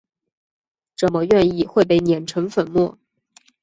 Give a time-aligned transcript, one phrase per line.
[0.97, 2.97] 怎么愿意会被碾成粉末？